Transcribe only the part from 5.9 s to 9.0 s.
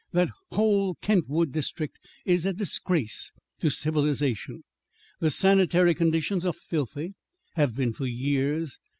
conditions are filthy; have been for years.